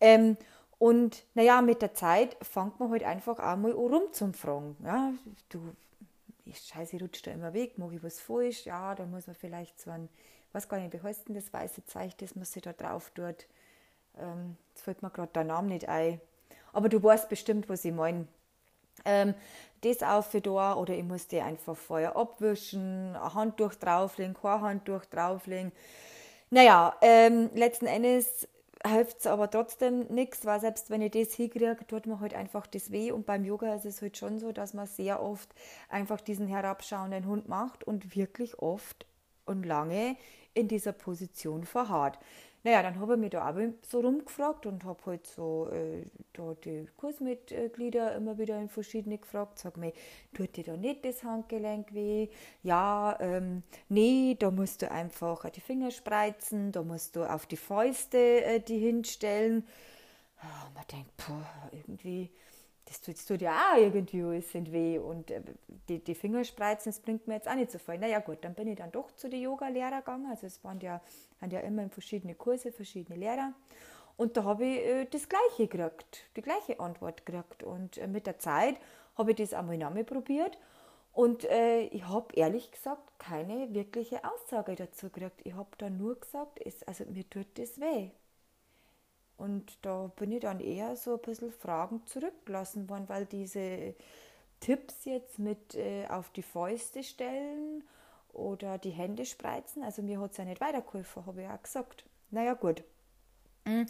Ähm, 0.00 0.36
und 0.78 1.24
naja, 1.34 1.62
mit 1.62 1.82
der 1.82 1.94
Zeit 1.94 2.36
fängt 2.42 2.80
man 2.80 2.90
halt 2.90 3.04
einfach 3.04 3.38
auch 3.38 3.56
mal 3.56 3.70
rum 3.70 4.02
zum 4.12 4.34
Fragen. 4.34 4.76
Ja, 4.84 5.12
du, 5.50 5.60
ich, 6.44 6.58
scheiße, 6.58 6.96
ich 6.96 7.02
rutsche 7.02 7.22
da 7.22 7.30
immer 7.30 7.54
weg, 7.54 7.78
mache 7.78 7.94
ich 7.94 8.02
was 8.02 8.20
falsch? 8.20 8.66
Ja, 8.66 8.94
da 8.96 9.06
muss 9.06 9.28
man 9.28 9.36
vielleicht 9.36 9.80
so 9.80 9.90
ein, 9.90 10.08
was 10.52 10.68
gar 10.68 10.80
nicht, 10.80 10.92
wie 10.92 11.00
heißt 11.00 11.28
denn 11.28 11.36
das 11.36 11.52
weiße 11.52 11.84
Zeichen, 11.84 12.16
das 12.18 12.34
man 12.34 12.44
sich 12.44 12.62
da 12.62 12.72
drauf 12.72 13.10
tut? 13.14 13.46
Ähm, 14.18 14.56
jetzt 14.70 14.82
fällt 14.82 15.02
mir 15.02 15.10
gerade 15.10 15.32
der 15.32 15.44
Name 15.44 15.68
nicht 15.68 15.88
ein 15.88 16.20
aber 16.76 16.90
du 16.90 17.02
weißt 17.02 17.30
bestimmt, 17.30 17.70
was 17.70 17.86
ich 17.86 17.92
meine. 17.92 18.26
Ähm, 19.06 19.34
das 19.80 20.02
auf 20.02 20.26
für 20.26 20.42
da 20.42 20.74
oder 20.74 20.94
ich 20.94 21.04
muss 21.04 21.26
die 21.26 21.40
einfach 21.40 21.74
vorher 21.74 22.16
abwischen, 22.16 23.16
ein 23.16 23.34
Handtuch 23.34 23.74
drauflegen, 23.74 24.34
kein 24.34 24.60
Handtuch 24.60 25.06
drauflegen. 25.06 25.72
Naja, 26.50 26.94
ähm, 27.00 27.48
letzten 27.54 27.86
Endes 27.86 28.46
hilft 28.86 29.20
es 29.20 29.26
aber 29.26 29.50
trotzdem 29.50 30.06
nichts, 30.08 30.44
weil 30.44 30.60
selbst 30.60 30.90
wenn 30.90 31.00
ich 31.00 31.12
das 31.12 31.32
hinkriege, 31.32 31.78
tut 31.88 32.04
mir 32.04 32.20
halt 32.20 32.34
einfach 32.34 32.66
das 32.66 32.90
weh. 32.90 33.10
Und 33.10 33.24
beim 33.24 33.46
Yoga 33.46 33.74
ist 33.74 33.86
es 33.86 34.02
halt 34.02 34.18
schon 34.18 34.38
so, 34.38 34.52
dass 34.52 34.74
man 34.74 34.86
sehr 34.86 35.22
oft 35.22 35.48
einfach 35.88 36.20
diesen 36.20 36.46
herabschauenden 36.46 37.24
Hund 37.26 37.48
macht 37.48 37.84
und 37.84 38.14
wirklich 38.14 38.58
oft 38.58 39.06
und 39.46 39.64
lange 39.64 40.16
in 40.52 40.68
dieser 40.68 40.92
Position 40.92 41.64
verharrt. 41.64 42.18
Naja, 42.66 42.82
dann 42.82 42.98
habe 42.98 43.14
ich 43.14 43.20
mich 43.20 43.30
da 43.30 43.48
auch 43.48 43.54
so 43.88 44.00
rumgefragt 44.00 44.66
und 44.66 44.82
habe 44.82 44.98
halt 45.06 45.24
so 45.24 45.68
äh, 45.70 46.02
da 46.32 46.52
die 46.64 46.88
Kursmitglieder 46.96 48.16
immer 48.16 48.38
wieder 48.38 48.60
in 48.60 48.68
verschiedene 48.68 49.18
gefragt. 49.18 49.60
Sag 49.60 49.76
mir, 49.76 49.92
tut 50.34 50.56
dir 50.56 50.64
da 50.64 50.76
nicht 50.76 51.04
das 51.04 51.22
Handgelenk 51.22 51.94
weh? 51.94 52.28
Ja, 52.64 53.16
ähm, 53.20 53.62
nee, 53.88 54.34
da 54.36 54.50
musst 54.50 54.82
du 54.82 54.90
einfach 54.90 55.48
die 55.50 55.60
Finger 55.60 55.92
spreizen, 55.92 56.72
da 56.72 56.82
musst 56.82 57.14
du 57.14 57.22
auf 57.22 57.46
die 57.46 57.56
Fäuste 57.56 58.18
äh, 58.44 58.58
die 58.58 58.78
hinstellen. 58.78 59.64
Oh, 60.42 60.70
man 60.74 60.84
denkt, 60.90 61.16
boah, 61.18 61.70
irgendwie 61.70 62.30
das 62.86 63.00
tut, 63.00 63.14
das 63.14 63.26
tut 63.26 63.42
ja 63.42 63.72
auch 63.72 63.78
irgendwie 63.78 64.22
alles 64.22 64.50
sind 64.50 64.72
weh 64.72 64.98
und 64.98 65.30
äh, 65.30 65.42
die, 65.88 65.98
die 65.98 66.14
Fingerspreizen, 66.14 66.90
das 66.90 67.00
bringt 67.00 67.26
mir 67.26 67.34
jetzt 67.34 67.48
auch 67.48 67.54
nicht 67.54 67.70
so 67.70 67.78
viel. 67.78 67.98
Naja 67.98 68.20
gut, 68.20 68.38
dann 68.42 68.54
bin 68.54 68.68
ich 68.68 68.76
dann 68.76 68.92
doch 68.92 69.12
zu 69.12 69.28
den 69.28 69.42
Yoga-Lehrer 69.42 69.98
gegangen, 69.98 70.26
also 70.30 70.46
es 70.46 70.62
waren 70.64 70.80
ja, 70.80 71.00
waren 71.40 71.50
ja 71.50 71.60
immer 71.60 71.88
verschiedene 71.90 72.34
Kurse, 72.34 72.72
verschiedene 72.72 73.18
Lehrer 73.18 73.52
und 74.16 74.36
da 74.36 74.44
habe 74.44 74.64
ich 74.64 74.78
äh, 74.78 75.04
das 75.06 75.28
Gleiche 75.28 75.68
gekriegt, 75.68 76.24
die 76.36 76.42
gleiche 76.42 76.80
Antwort 76.80 77.26
gekriegt 77.26 77.62
und 77.62 77.98
äh, 77.98 78.06
mit 78.06 78.26
der 78.26 78.38
Zeit 78.38 78.76
habe 79.16 79.32
ich 79.32 79.36
das 79.36 79.52
einmal 79.52 79.78
nochmal 79.78 80.04
probiert 80.04 80.58
und 81.12 81.44
äh, 81.44 81.80
ich 81.86 82.06
habe 82.06 82.34
ehrlich 82.34 82.70
gesagt 82.70 83.18
keine 83.18 83.72
wirkliche 83.72 84.20
Aussage 84.24 84.74
dazu 84.74 85.08
gekriegt. 85.10 85.40
Ich 85.44 85.54
habe 85.54 85.70
dann 85.78 85.96
nur 85.96 86.20
gesagt, 86.20 86.60
es, 86.64 86.82
also 86.82 87.04
mir 87.06 87.28
tut 87.28 87.46
das 87.54 87.80
weh. 87.80 88.10
Und 89.36 89.78
da 89.82 90.10
bin 90.16 90.32
ich 90.32 90.40
dann 90.40 90.60
eher 90.60 90.96
so 90.96 91.14
ein 91.14 91.20
bisschen 91.20 91.52
Fragen 91.52 92.04
zurückgelassen 92.06 92.88
worden, 92.88 93.08
weil 93.08 93.26
diese 93.26 93.94
Tipps 94.60 95.04
jetzt 95.04 95.38
mit 95.38 95.74
äh, 95.74 96.06
auf 96.08 96.30
die 96.30 96.42
Fäuste 96.42 97.02
stellen 97.02 97.84
oder 98.32 98.78
die 98.78 98.90
Hände 98.90 99.24
spreizen, 99.24 99.82
also 99.82 100.02
mir 100.02 100.20
hat 100.20 100.32
es 100.32 100.38
ja 100.38 100.44
nicht 100.44 100.60
weitergeholfen, 100.60 101.26
habe 101.26 101.42
ich 101.42 101.48
auch 101.48 101.62
gesagt. 101.62 102.04
Naja, 102.30 102.54
gut. 102.54 102.82
Mhm. 103.64 103.86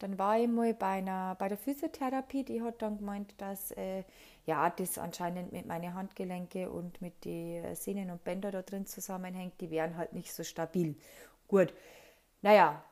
Dann 0.00 0.18
war 0.18 0.38
ich 0.38 0.48
mal 0.48 0.74
bei, 0.74 0.98
einer, 0.98 1.34
bei 1.36 1.48
der 1.48 1.58
Physiotherapie, 1.58 2.44
die 2.44 2.62
hat 2.62 2.82
dann 2.82 2.98
gemeint, 2.98 3.34
dass 3.38 3.72
äh, 3.72 4.04
ja, 4.46 4.70
das 4.70 4.96
anscheinend 4.96 5.52
mit 5.52 5.66
meinen 5.66 5.94
Handgelenke 5.94 6.70
und 6.70 7.00
mit 7.02 7.24
den 7.24 7.74
Sehnen 7.74 8.10
und 8.10 8.22
Bändern 8.22 8.52
da 8.52 8.62
drin 8.62 8.86
zusammenhängt, 8.86 9.60
die 9.60 9.70
wären 9.70 9.96
halt 9.96 10.12
nicht 10.12 10.32
so 10.32 10.44
stabil. 10.44 10.94
Gut, 11.48 11.74
naja, 12.42 12.84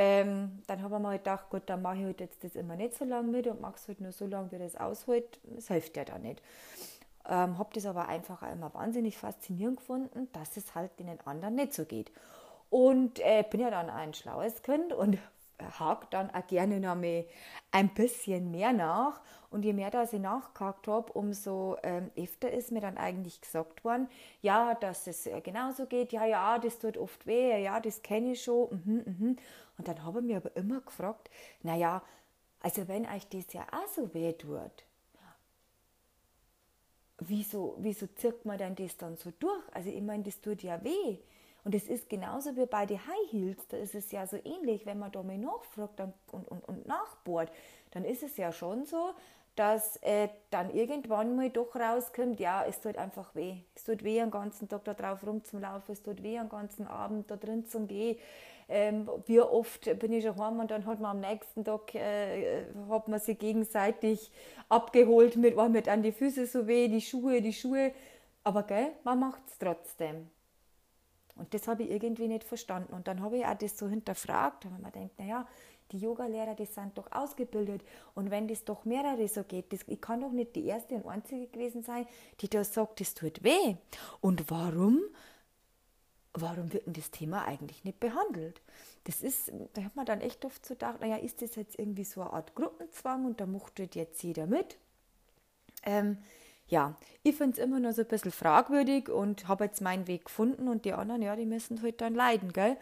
ähm, 0.00 0.62
dann 0.68 0.80
habe 0.80 0.94
ich 0.94 1.02
mir 1.02 1.08
halt 1.08 1.24
gedacht, 1.24 1.50
gut, 1.50 1.62
dann 1.66 1.82
mache 1.82 1.96
ich 1.96 2.04
halt 2.04 2.20
jetzt 2.20 2.44
das 2.44 2.54
immer 2.54 2.76
nicht 2.76 2.94
so 2.96 3.04
lange 3.04 3.32
mit 3.32 3.48
und 3.48 3.60
mache 3.60 3.74
es 3.74 3.88
halt 3.88 4.00
nur 4.00 4.12
so 4.12 4.26
lange, 4.26 4.52
wie 4.52 4.58
das 4.58 4.76
aushält. 4.76 5.40
Das 5.42 5.66
hilft 5.66 5.96
ja 5.96 6.04
da 6.04 6.18
nicht. 6.18 6.40
Ähm, 7.28 7.58
habe 7.58 7.70
das 7.74 7.84
aber 7.84 8.06
einfach 8.06 8.42
immer 8.44 8.72
wahnsinnig 8.74 9.18
faszinierend 9.18 9.78
gefunden, 9.78 10.28
dass 10.32 10.56
es 10.56 10.76
halt 10.76 10.96
den 11.00 11.08
anderen 11.24 11.56
nicht 11.56 11.74
so 11.74 11.84
geht. 11.84 12.12
Und 12.70 13.18
äh, 13.18 13.44
bin 13.50 13.58
ja 13.58 13.70
dann 13.70 13.90
ein 13.90 14.14
schlaues 14.14 14.62
Kind 14.62 14.92
und 14.92 15.18
hake 15.80 16.06
dann 16.10 16.30
auch 16.30 16.46
gerne 16.46 16.78
noch 16.78 16.94
mal 16.94 17.24
ein 17.72 17.88
bisschen 17.88 18.52
mehr 18.52 18.72
nach. 18.72 19.20
Und 19.50 19.64
je 19.64 19.72
mehr 19.72 19.90
dass 19.90 20.12
ich 20.12 20.20
nachgehakt 20.20 20.86
habe, 20.86 21.12
umso 21.14 21.76
ähm, 21.82 22.12
öfter 22.16 22.52
ist 22.52 22.70
mir 22.70 22.82
dann 22.82 22.98
eigentlich 22.98 23.40
gesagt 23.40 23.82
worden, 23.82 24.08
ja, 24.42 24.74
dass 24.74 25.08
es 25.08 25.26
äh, 25.26 25.40
genauso 25.40 25.86
geht, 25.86 26.12
ja, 26.12 26.24
ja, 26.24 26.58
das 26.60 26.78
tut 26.78 26.96
oft 26.98 27.26
weh, 27.26 27.60
ja, 27.60 27.80
das 27.80 28.02
kenne 28.02 28.32
ich 28.32 28.44
schon. 28.44 28.68
Mhm, 28.84 29.02
mhm. 29.04 29.36
Und 29.78 29.88
dann 29.88 30.04
habe 30.04 30.20
ich 30.20 30.26
mir 30.26 30.36
aber 30.38 30.54
immer 30.56 30.80
gefragt, 30.80 31.30
naja, 31.62 32.02
also 32.60 32.88
wenn 32.88 33.06
euch 33.06 33.28
das 33.28 33.52
ja 33.52 33.66
auch 33.72 33.88
so 33.88 34.12
weh 34.12 34.32
tut, 34.32 34.84
wieso, 37.18 37.76
wieso 37.78 38.06
zirkt 38.06 38.44
man 38.44 38.58
denn 38.58 38.74
das 38.74 38.96
dann 38.96 39.16
so 39.16 39.32
durch? 39.38 39.62
Also 39.72 39.88
ich 39.90 40.02
meine, 40.02 40.24
das 40.24 40.40
tut 40.40 40.62
ja 40.62 40.82
weh. 40.84 41.18
Und 41.64 41.74
es 41.74 41.88
ist 41.88 42.08
genauso 42.08 42.56
wie 42.56 42.66
bei 42.66 42.86
den 42.86 42.98
High 42.98 43.32
Heels, 43.32 43.66
da 43.68 43.76
ist 43.76 43.94
es 43.94 44.10
ja 44.10 44.26
so 44.26 44.38
ähnlich, 44.44 44.86
wenn 44.86 44.98
man 44.98 45.12
da 45.12 45.22
mal 45.22 45.36
nachfragt 45.36 46.00
und, 46.00 46.14
und, 46.32 46.68
und 46.68 46.86
nachbohrt, 46.86 47.52
dann 47.90 48.04
ist 48.04 48.22
es 48.22 48.36
ja 48.36 48.52
schon 48.52 48.86
so, 48.86 49.12
dass 49.54 49.96
äh, 50.02 50.28
dann 50.50 50.70
irgendwann 50.70 51.34
mal 51.34 51.50
doch 51.50 51.74
rauskommt, 51.74 52.38
ja, 52.38 52.64
es 52.64 52.80
tut 52.80 52.96
einfach 52.96 53.34
weh. 53.34 53.56
Es 53.74 53.82
tut 53.82 54.04
weh, 54.04 54.20
den 54.20 54.30
ganzen 54.30 54.68
Tag 54.68 54.84
da 54.84 54.94
drauf 54.94 55.26
rumzulaufen, 55.26 55.92
es 55.92 56.02
tut 56.02 56.22
weh, 56.22 56.38
den 56.38 56.48
ganzen 56.48 56.86
Abend 56.86 57.28
da 57.30 57.36
drin 57.36 57.66
zu 57.66 57.84
gehen. 57.86 58.16
Ähm, 58.70 59.08
wie 59.26 59.40
oft 59.40 59.98
bin 59.98 60.12
ich 60.12 60.24
schon 60.24 60.36
heim 60.38 60.60
und 60.60 60.70
dann 60.70 60.84
hat 60.84 61.00
man 61.00 61.12
am 61.12 61.20
nächsten 61.20 61.64
Tag 61.64 61.94
äh, 61.94 62.66
hat 62.90 63.08
man 63.08 63.18
sich 63.18 63.38
gegenseitig 63.38 64.30
abgeholt 64.68 65.36
mit, 65.36 65.56
oh, 65.56 65.68
mit 65.68 65.88
an 65.88 66.02
die 66.02 66.12
Füße 66.12 66.46
so 66.46 66.66
weh, 66.66 66.88
die 66.88 67.00
Schuhe, 67.00 67.40
die 67.40 67.54
Schuhe. 67.54 67.92
Aber 68.44 68.64
gell, 68.64 68.92
man 69.04 69.20
macht 69.20 69.42
es 69.46 69.58
trotzdem. 69.58 70.28
Und 71.36 71.54
das 71.54 71.68
habe 71.68 71.84
ich 71.84 71.90
irgendwie 71.90 72.28
nicht 72.28 72.44
verstanden. 72.44 72.92
Und 72.92 73.08
dann 73.08 73.22
habe 73.22 73.38
ich 73.38 73.46
auch 73.46 73.56
das 73.56 73.78
so 73.78 73.88
hinterfragt, 73.88 74.64
wenn 74.64 74.82
man 74.82 74.92
denkt, 74.92 75.18
naja, 75.18 75.46
die 75.92 75.98
Yogalehrer, 75.98 76.54
die 76.54 76.66
sind 76.66 76.98
doch 76.98 77.10
ausgebildet. 77.12 77.82
Und 78.14 78.30
wenn 78.30 78.48
das 78.48 78.64
doch 78.64 78.84
mehrere 78.84 79.26
so 79.28 79.44
geht, 79.44 79.72
das, 79.72 79.80
ich 79.86 80.00
kann 80.00 80.20
doch 80.20 80.32
nicht 80.32 80.56
die 80.56 80.66
erste 80.66 80.94
und 80.96 81.06
einzige 81.06 81.46
gewesen 81.46 81.82
sein, 81.82 82.06
die 82.40 82.48
da 82.48 82.64
sagt, 82.64 83.00
das 83.00 83.14
tut 83.14 83.42
weh. 83.42 83.76
Und 84.20 84.50
warum? 84.50 85.00
Warum 86.34 86.72
wird 86.72 86.86
denn 86.86 86.92
das 86.92 87.10
Thema 87.10 87.44
eigentlich 87.46 87.84
nicht 87.84 88.00
behandelt? 88.00 88.60
Das 89.04 89.22
ist, 89.22 89.50
da 89.74 89.82
hat 89.82 89.96
man 89.96 90.06
dann 90.06 90.20
echt 90.20 90.44
oft 90.44 90.64
so 90.64 90.74
gedacht, 90.74 91.00
naja, 91.00 91.16
ist 91.16 91.42
das 91.42 91.56
jetzt 91.56 91.78
irgendwie 91.78 92.04
so 92.04 92.20
eine 92.20 92.32
Art 92.32 92.54
Gruppenzwang 92.54 93.24
und 93.24 93.40
da 93.40 93.46
macht 93.46 93.78
jetzt 93.94 94.22
jeder 94.22 94.46
mit? 94.46 94.76
Ähm, 95.84 96.18
ja, 96.68 96.96
ich 97.22 97.34
finde 97.36 97.52
es 97.52 97.64
immer 97.64 97.80
noch 97.80 97.92
so 97.92 98.02
ein 98.02 98.08
bisschen 98.08 98.30
fragwürdig 98.30 99.08
und 99.08 99.48
habe 99.48 99.64
jetzt 99.64 99.80
meinen 99.80 100.06
Weg 100.06 100.26
gefunden 100.26 100.68
und 100.68 100.84
die 100.84 100.92
anderen, 100.92 101.22
ja, 101.22 101.34
die 101.34 101.46
müssen 101.46 101.82
halt 101.82 102.00
dann 102.00 102.14
leiden, 102.14 102.52
gell? 102.52 102.76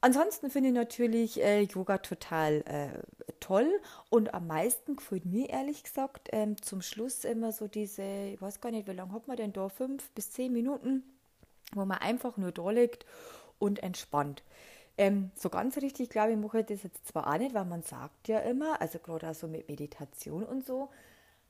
Ansonsten 0.00 0.50
finde 0.50 0.70
ich 0.70 0.74
natürlich 0.74 1.40
äh, 1.40 1.62
Yoga 1.62 1.98
total 1.98 2.64
äh, 2.66 3.32
toll 3.38 3.70
und 4.10 4.34
am 4.34 4.48
meisten 4.48 4.96
gefällt 4.96 5.26
mir 5.26 5.48
ehrlich 5.50 5.84
gesagt 5.84 6.28
ähm, 6.32 6.60
zum 6.60 6.82
Schluss 6.82 7.24
immer 7.24 7.52
so 7.52 7.68
diese, 7.68 8.02
ich 8.34 8.42
weiß 8.42 8.60
gar 8.60 8.72
nicht, 8.72 8.88
wie 8.88 8.92
lange 8.92 9.12
hat 9.12 9.28
man 9.28 9.36
denn 9.36 9.52
da, 9.52 9.68
fünf 9.68 10.10
bis 10.10 10.32
zehn 10.32 10.52
Minuten, 10.52 11.04
wo 11.74 11.84
man 11.84 11.98
einfach 11.98 12.36
nur 12.36 12.52
da 12.52 12.70
liegt 12.70 13.06
und 13.58 13.82
entspannt. 13.82 14.42
Ähm, 14.98 15.30
so 15.34 15.48
ganz 15.48 15.76
richtig, 15.78 16.10
glaube 16.10 16.32
ich, 16.32 16.36
mache 16.36 16.60
ich 16.60 16.66
das 16.66 16.82
jetzt 16.82 17.06
zwar 17.06 17.32
auch 17.32 17.38
nicht, 17.38 17.54
weil 17.54 17.64
man 17.64 17.82
sagt 17.82 18.28
ja 18.28 18.40
immer, 18.40 18.80
also 18.80 18.98
gerade 18.98 19.30
auch 19.30 19.34
so 19.34 19.48
mit 19.48 19.68
Meditation 19.68 20.44
und 20.44 20.66
so, 20.66 20.90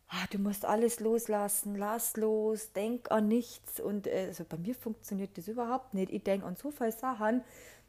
ah, 0.09 0.27
du 0.31 0.39
musst 0.39 0.65
alles 0.65 1.01
loslassen, 1.01 1.75
lass 1.75 2.17
los, 2.17 2.73
denk 2.73 3.11
an 3.11 3.29
nichts. 3.29 3.81
Und 3.81 4.07
äh, 4.07 4.27
also 4.29 4.45
bei 4.45 4.59
mir 4.59 4.75
funktioniert 4.75 5.37
das 5.37 5.49
überhaupt 5.49 5.95
nicht. 5.95 6.13
Ich 6.13 6.23
denke 6.23 6.47
an 6.47 6.57
so 6.57 6.71
viele 6.71 6.93
Sachen, 6.93 7.43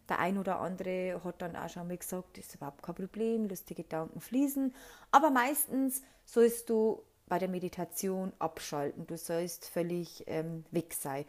der 0.09 0.19
ein 0.19 0.37
oder 0.37 0.59
andere 0.59 1.21
hat 1.23 1.41
dann 1.41 1.55
auch 1.55 1.69
schon 1.69 1.87
mal 1.87 1.97
gesagt, 1.97 2.37
das 2.37 2.47
ist 2.47 2.55
überhaupt 2.55 2.81
kein 2.81 2.95
Problem, 2.95 3.47
die 3.47 3.75
Gedanken 3.75 4.19
fließen. 4.19 4.73
Aber 5.11 5.29
meistens 5.29 6.01
sollst 6.25 6.69
du 6.69 7.03
bei 7.27 7.39
der 7.39 7.47
Meditation 7.47 8.33
abschalten. 8.39 9.07
Du 9.07 9.17
sollst 9.17 9.65
völlig 9.65 10.23
ähm, 10.27 10.65
weg 10.71 10.93
sein. 10.93 11.25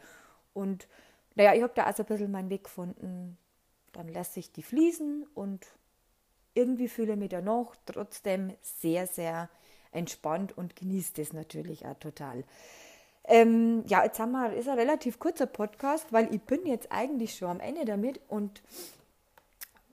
Und 0.55 0.87
naja, 1.35 1.53
ich 1.53 1.61
habe 1.61 1.73
da 1.75 1.83
also 1.83 2.03
ein 2.03 2.07
bisschen 2.07 2.31
meinen 2.31 2.49
Weg 2.49 2.63
gefunden. 2.63 3.37
Dann 3.91 4.07
lasse 4.07 4.39
ich 4.39 4.51
die 4.51 4.63
fließen 4.63 5.27
und 5.35 5.67
irgendwie 6.53 6.87
fühle 6.87 7.13
ich 7.13 7.19
mich 7.19 7.29
danach 7.29 7.75
trotzdem 7.85 8.53
sehr, 8.61 9.05
sehr 9.05 9.49
entspannt 9.91 10.57
und 10.57 10.75
genieße 10.75 11.13
das 11.15 11.33
natürlich 11.33 11.85
auch 11.85 11.99
total. 11.99 12.43
Ähm, 13.27 13.83
ja, 13.87 14.03
jetzt 14.03 14.19
haben 14.19 14.31
wir, 14.33 14.53
ist 14.53 14.67
ein 14.67 14.77
relativ 14.77 15.19
kurzer 15.19 15.47
Podcast, 15.47 16.11
weil 16.11 16.33
ich 16.33 16.41
bin 16.41 16.65
jetzt 16.65 16.91
eigentlich 16.91 17.35
schon 17.35 17.49
am 17.49 17.59
Ende 17.59 17.85
damit 17.85 18.19
und 18.27 18.61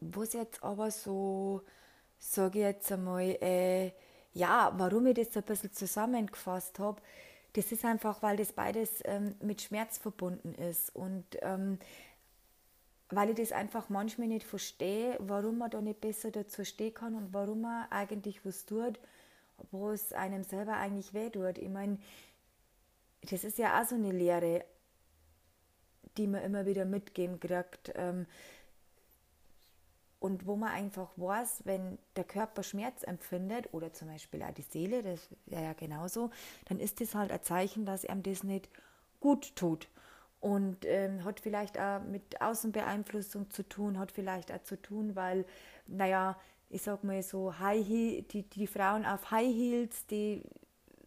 was 0.01 0.33
jetzt 0.33 0.63
aber 0.63 0.91
so, 0.91 1.63
sage 2.19 2.59
ich 2.59 2.65
jetzt 2.65 2.93
einmal, 2.93 3.23
äh, 3.41 3.93
ja, 4.35 4.73
warum 4.77 5.07
ich 5.07 5.15
das 5.15 5.33
so 5.33 5.41
ein 5.41 5.47
bisschen 5.47 5.73
zusammengefasst 5.73 6.79
habe, 6.79 7.01
das 7.55 7.71
ist 7.71 7.85
einfach, 7.85 8.23
weil 8.23 8.37
das 8.37 8.53
beides 8.53 9.03
ähm, 9.05 9.35
mit 9.41 9.61
Schmerz 9.63 9.99
verbunden 9.99 10.55
ist 10.55 10.95
und 10.95 11.25
ähm, 11.43 11.79
weil 13.11 13.29
ich 13.29 13.37
das 13.37 13.53
einfach 13.53 13.91
manchmal 13.91 14.29
nicht 14.29 14.47
verstehe, 14.47 15.17
warum 15.21 15.59
man 15.59 15.71
da 15.71 15.83
nicht 15.83 16.01
besser 16.01 16.31
dazu 16.31 16.65
stehen 16.65 16.95
kann 16.95 17.15
und 17.15 17.35
warum 17.35 17.61
man 17.61 17.87
eigentlich 17.91 18.45
was 18.47 18.65
tut, 18.65 18.99
wo 19.71 19.91
es 19.91 20.15
einem 20.15 20.45
selber 20.45 20.77
eigentlich 20.79 21.13
weh 21.13 21.29
tut. 21.29 21.59
Ich 21.59 21.69
meine, 21.69 21.99
das 23.31 23.45
ist 23.45 23.59
ja 23.59 23.81
auch 23.81 23.87
so 23.87 23.97
eine 23.97 24.13
Lehre, 24.13 24.65
die 26.17 26.27
man 26.27 26.43
immer 26.43 26.65
wieder 26.65 26.87
mitgeben 26.87 27.39
kriegt. 27.39 27.93
Ähm, 27.97 28.27
und 30.23 30.47
wo 30.47 30.55
man 30.55 30.71
einfach 30.71 31.11
weiß, 31.17 31.63
wenn 31.65 31.99
der 32.15 32.23
Körper 32.23 32.63
Schmerz 32.63 33.03
empfindet 33.03 33.73
oder 33.73 33.93
zum 33.93 34.07
Beispiel 34.07 34.43
auch 34.45 34.53
die 34.53 34.63
Seele, 34.63 35.03
das 35.03 35.29
wäre 35.47 35.65
ja 35.65 35.73
genauso, 35.73 36.31
dann 36.67 36.79
ist 36.79 37.01
das 37.01 37.17
halt 37.17 37.33
ein 37.33 37.43
Zeichen, 37.43 37.85
dass 37.85 38.07
einem 38.07 38.23
das 38.23 38.45
nicht 38.45 38.69
gut 39.19 39.57
tut. 39.57 39.89
Und 40.39 40.85
ähm, 40.87 41.25
hat 41.25 41.41
vielleicht 41.41 41.79
auch 41.79 42.01
mit 42.05 42.41
Außenbeeinflussung 42.41 43.51
zu 43.51 43.69
tun, 43.69 43.99
hat 43.99 44.13
vielleicht 44.13 44.53
auch 44.53 44.63
zu 44.63 44.81
tun, 44.81 45.17
weil, 45.17 45.45
naja, 45.87 46.37
ich 46.69 46.83
sag 46.83 47.03
mal 47.03 47.23
so, 47.23 47.59
High 47.59 47.87
Heel, 47.87 48.23
die, 48.23 48.45
die 48.45 48.67
Frauen 48.69 49.05
auf 49.05 49.31
High 49.33 49.53
Heels, 49.53 50.07
die 50.07 50.43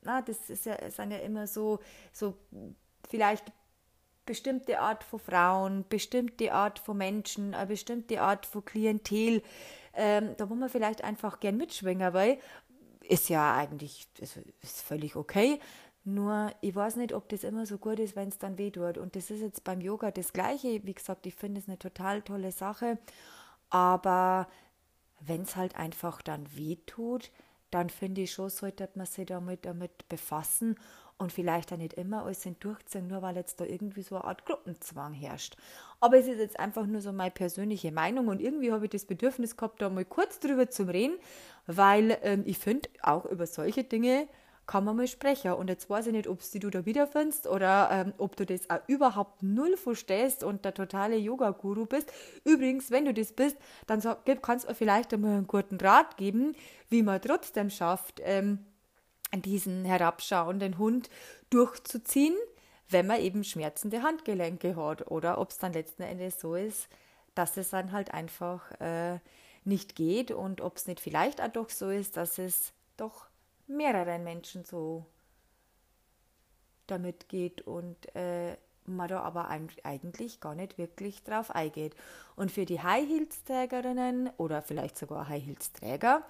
na, 0.05 0.21
das 0.21 0.49
ist 0.49 0.65
ja, 0.65 0.77
sind 0.89 1.11
ja 1.11 1.17
immer 1.17 1.47
so, 1.47 1.79
so 2.13 2.37
vielleicht 3.09 3.51
bestimmte 4.25 4.79
Art 4.79 5.03
von 5.03 5.19
Frauen, 5.19 5.85
bestimmte 5.87 6.53
Art 6.53 6.79
von 6.79 6.97
Menschen, 6.97 7.53
eine 7.53 7.67
bestimmte 7.67 8.21
Art 8.21 8.45
von 8.45 8.65
Klientel, 8.65 9.43
ähm, 9.93 10.35
da 10.37 10.49
wo 10.49 10.55
man 10.55 10.69
vielleicht 10.69 11.03
einfach 11.03 11.39
gern 11.39 11.57
mitschwingen 11.57 12.13
weil 12.13 12.39
ist 13.07 13.29
ja 13.29 13.55
eigentlich 13.55 14.07
ist, 14.19 14.37
ist 14.61 14.81
völlig 14.81 15.15
okay. 15.15 15.59
Nur 16.03 16.51
ich 16.61 16.75
weiß 16.75 16.97
nicht, 16.97 17.13
ob 17.13 17.29
das 17.29 17.43
immer 17.43 17.65
so 17.65 17.77
gut 17.77 17.99
ist, 17.99 18.15
wenn 18.15 18.29
es 18.29 18.37
dann 18.37 18.57
weh 18.57 18.69
tut. 18.69 18.97
Und 18.97 19.15
das 19.15 19.31
ist 19.31 19.41
jetzt 19.41 19.63
beim 19.63 19.81
Yoga 19.81 20.11
das 20.11 20.33
Gleiche. 20.33 20.81
Wie 20.83 20.93
gesagt, 20.93 21.25
ich 21.25 21.33
finde 21.33 21.59
es 21.59 21.67
eine 21.67 21.79
total 21.79 22.21
tolle 22.21 22.51
Sache. 22.51 22.99
Aber 23.69 24.47
wenn 25.19 25.41
es 25.41 25.55
halt 25.55 25.75
einfach 25.75 26.21
dann 26.21 26.45
weh 26.55 26.77
tut, 26.85 27.31
dann 27.71 27.89
finde 27.89 28.21
ich 28.21 28.31
schon, 28.31 28.49
sollte 28.49 28.87
man 28.93 29.07
sich 29.07 29.25
damit, 29.25 29.65
damit 29.65 30.07
befassen 30.07 30.77
und 31.17 31.31
vielleicht 31.31 31.71
auch 31.71 31.77
nicht 31.77 31.93
immer 31.93 32.23
alles 32.23 32.47
durchziehen, 32.59 33.07
nur 33.07 33.21
weil 33.21 33.35
jetzt 33.35 33.59
da 33.61 33.65
irgendwie 33.65 34.01
so 34.01 34.15
eine 34.15 34.25
Art 34.25 34.45
Gruppenzwang 34.45 35.13
herrscht. 35.13 35.55
Aber 36.01 36.17
es 36.17 36.27
ist 36.27 36.39
jetzt 36.39 36.59
einfach 36.59 36.85
nur 36.85 37.01
so 37.01 37.13
meine 37.13 37.31
persönliche 37.31 37.91
Meinung 37.91 38.27
und 38.27 38.41
irgendwie 38.41 38.71
habe 38.71 38.85
ich 38.85 38.91
das 38.91 39.05
Bedürfnis 39.05 39.55
gehabt, 39.55 39.81
da 39.81 39.89
mal 39.89 40.05
kurz 40.05 40.39
drüber 40.39 40.69
zu 40.69 40.83
reden, 40.83 41.17
weil 41.67 42.17
ähm, 42.21 42.43
ich 42.45 42.57
finde, 42.57 42.89
auch 43.01 43.25
über 43.25 43.47
solche 43.47 43.83
Dinge 43.83 44.27
kann 44.67 44.83
man 44.83 44.95
mal 44.95 45.07
sprechen. 45.07 45.53
Und 45.53 45.69
jetzt 45.69 45.89
weiß 45.89 46.07
ich 46.07 46.13
nicht, 46.13 46.27
ob 46.27 46.39
du 46.41 46.69
da 46.69 46.85
wiederfindest 46.85 47.47
oder 47.47 47.89
ähm, 47.91 48.13
ob 48.17 48.35
du 48.35 48.45
das 48.45 48.69
auch 48.69 48.79
überhaupt 48.87 49.43
null 49.43 49.77
verstehst 49.77 50.43
und 50.43 50.65
der 50.65 50.73
totale 50.73 51.17
Yoga-Guru 51.17 51.85
bist. 51.85 52.11
Übrigens, 52.43 52.91
wenn 52.91 53.05
du 53.05 53.13
das 53.13 53.31
bist, 53.31 53.57
dann 53.87 54.01
so, 54.01 54.15
kannst 54.41 54.67
du 54.67 54.73
vielleicht 54.73 55.13
einmal 55.13 55.37
einen 55.37 55.47
guten 55.47 55.77
Rat 55.77 56.17
geben, 56.17 56.55
wie 56.89 57.03
man 57.03 57.21
trotzdem 57.21 57.69
schafft, 57.69 58.21
ähm, 58.23 58.59
diesen 59.41 59.85
herabschauenden 59.85 60.77
Hund 60.77 61.09
durchzuziehen, 61.49 62.35
wenn 62.89 63.07
man 63.07 63.19
eben 63.19 63.43
schmerzende 63.43 64.03
Handgelenke 64.03 64.75
hat. 64.75 65.09
Oder 65.09 65.39
ob 65.39 65.51
es 65.51 65.57
dann 65.57 65.73
letzten 65.73 66.03
Endes 66.03 66.39
so 66.39 66.55
ist, 66.55 66.87
dass 67.33 67.57
es 67.57 67.69
dann 67.69 67.91
halt 67.91 68.13
einfach 68.13 68.71
äh, 68.79 69.19
nicht 69.63 69.95
geht 69.95 70.31
und 70.31 70.61
ob 70.61 70.77
es 70.77 70.87
nicht 70.87 70.99
vielleicht 70.99 71.41
auch 71.41 71.49
doch 71.49 71.69
so 71.69 71.89
ist, 71.89 72.17
dass 72.17 72.37
es 72.37 72.73
doch 72.97 73.27
mehreren 73.67 74.23
Menschen 74.23 74.63
so 74.63 75.05
damit 76.87 77.29
geht 77.29 77.61
und 77.61 78.15
äh, 78.15 78.55
man 78.85 79.07
da 79.07 79.21
aber 79.21 79.49
eigentlich 79.49 80.39
gar 80.39 80.53
nicht 80.53 80.77
wirklich 80.77 81.23
drauf 81.23 81.49
eingeht. 81.51 81.95
Und 82.35 82.51
für 82.51 82.65
die 82.65 82.81
High 82.81 83.07
Heels 83.07 83.43
Trägerinnen 83.43 84.29
oder 84.37 84.61
vielleicht 84.61 84.97
sogar 84.97 85.27
High 85.27 85.43
Heels 85.43 85.71
Träger, 85.71 86.23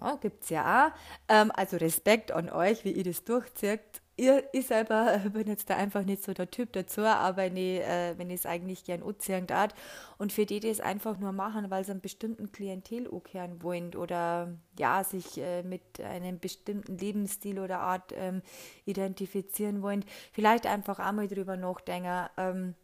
ja, 0.00 0.16
gibt 0.16 0.44
es 0.44 0.50
ja 0.50 0.86
auch, 0.86 0.92
ähm, 1.28 1.50
also 1.54 1.76
Respekt 1.76 2.32
an 2.32 2.50
euch, 2.50 2.84
wie 2.84 2.92
ihr 2.92 3.04
das 3.04 3.24
durchzieht. 3.24 3.80
Ich 4.16 4.66
selber 4.66 5.18
bin 5.32 5.46
jetzt 5.46 5.70
da 5.70 5.76
einfach 5.76 6.02
nicht 6.02 6.24
so 6.24 6.34
der 6.34 6.50
Typ 6.50 6.72
dazu, 6.72 7.02
aber 7.02 7.36
wenn 7.36 7.56
ich 7.56 7.80
äh, 7.80 8.18
wenn 8.18 8.30
es 8.30 8.46
eigentlich 8.46 8.84
gern 8.84 9.02
anziehen 9.04 9.46
darf. 9.46 9.72
Und 10.18 10.32
für 10.32 10.44
die, 10.44 10.58
die 10.58 10.68
es 10.68 10.80
einfach 10.80 11.18
nur 11.18 11.30
machen, 11.30 11.70
weil 11.70 11.84
sie 11.84 11.92
einen 11.92 12.00
bestimmten 12.00 12.50
Klientel 12.50 13.08
ankehren 13.12 13.62
wollen 13.62 13.94
oder 13.94 14.56
ja, 14.76 15.04
sich 15.04 15.38
äh, 15.38 15.62
mit 15.62 16.00
einem 16.00 16.40
bestimmten 16.40 16.98
Lebensstil 16.98 17.60
oder 17.60 17.78
Art 17.78 18.12
ähm, 18.16 18.42
identifizieren 18.86 19.82
wollen, 19.82 20.04
vielleicht 20.32 20.66
einfach 20.66 20.98
einmal 20.98 21.28
drüber 21.28 21.56
nachdenken. 21.56 22.26
Ähm, 22.36 22.74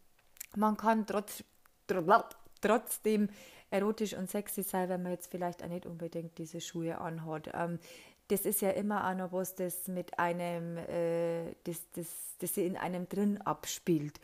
man 0.55 0.77
kann 0.77 1.05
trotz, 1.05 1.43
trotzdem 2.61 3.29
erotisch 3.75 4.13
und 4.13 4.29
sexy 4.29 4.63
sein, 4.63 4.89
wenn 4.89 5.03
man 5.03 5.11
jetzt 5.11 5.29
vielleicht 5.29 5.63
auch 5.63 5.67
nicht 5.67 5.85
unbedingt 5.85 6.37
diese 6.37 6.61
Schuhe 6.61 6.99
anhat. 6.99 7.49
Ähm, 7.53 7.79
das 8.29 8.45
ist 8.45 8.61
ja 8.61 8.71
immer 8.71 9.07
auch 9.09 9.15
noch 9.15 9.31
was, 9.31 9.55
das 9.55 9.87
mit 9.87 10.17
einem, 10.17 10.77
äh, 10.77 11.53
das, 11.65 11.81
das, 11.93 12.07
das 12.39 12.57
in 12.57 12.77
einem 12.77 13.07
drin 13.07 13.39
abspielt. 13.41 14.19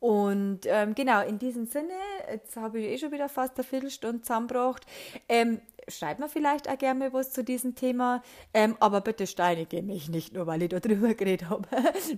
Und 0.00 0.60
ähm, 0.66 0.94
genau, 0.94 1.22
in 1.26 1.38
diesem 1.38 1.66
Sinne, 1.66 1.94
jetzt 2.30 2.56
habe 2.56 2.78
ich 2.78 2.86
eh 2.86 2.98
schon 2.98 3.12
wieder 3.12 3.28
fast 3.28 3.56
eine 3.56 3.64
Viertelstunde 3.64 4.22
zusammengebracht. 4.22 4.86
Ähm, 5.28 5.60
schreibt 5.88 6.20
mir 6.20 6.28
vielleicht 6.28 6.68
auch 6.68 6.78
gerne 6.78 7.12
was 7.12 7.32
zu 7.32 7.42
diesem 7.42 7.74
Thema, 7.74 8.22
ähm, 8.54 8.76
aber 8.80 9.00
bitte 9.00 9.26
steinige 9.26 9.82
mich 9.82 10.08
nicht 10.08 10.34
nur, 10.34 10.46
weil 10.46 10.62
ich 10.62 10.68
da 10.68 10.80
drüber 10.80 11.14
geredet 11.14 11.48
habe. 11.48 11.66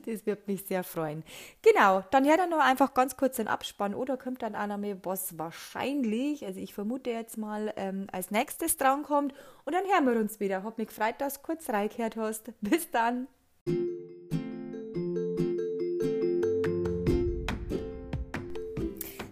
das 0.07 0.27
wird 0.27 0.47
mich 0.47 0.67
sehr 0.67 0.85
freuen. 0.85 1.25
Genau, 1.63 2.03
dann 2.11 2.27
hört 2.27 2.41
dann 2.41 2.51
noch 2.51 2.61
einfach 2.61 2.95
ganz 2.95 3.17
kurz 3.17 3.37
den 3.37 3.49
Abspann 3.49 3.95
oder 3.95 4.17
kommt 4.17 4.43
dann 4.43 4.53
noch 4.53 4.77
mal 4.77 4.99
was 5.03 5.39
wahrscheinlich, 5.39 6.45
also 6.45 6.61
ich 6.61 6.75
vermute 6.75 7.11
jetzt 7.11 7.39
mal, 7.39 7.73
ähm, 7.77 8.07
als 8.13 8.31
nächstes 8.31 8.77
drankommt 8.77 9.35
und 9.65 9.75
dann 9.75 9.85
hören 9.85 10.07
wir 10.07 10.21
uns 10.21 10.41
wieder. 10.41 10.63
Hab 10.65 10.79
mich 10.79 10.89
gefreut, 10.89 11.17
dass 11.19 11.35
du 11.35 11.41
kurz 11.43 11.69
reingehört 11.71 12.17
hast. 12.17 12.53
Bis 12.61 12.91
dann. 12.91 13.27